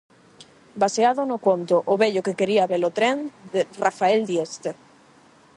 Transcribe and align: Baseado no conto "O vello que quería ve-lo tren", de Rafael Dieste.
Baseado 0.83 1.21
no 1.31 1.37
conto 1.47 1.75
"O 1.91 1.93
vello 2.01 2.25
que 2.25 2.37
quería 2.39 2.69
ve-lo 2.71 2.89
tren", 2.97 3.17
de 3.53 3.61
Rafael 3.85 4.21
Dieste. 4.29 4.71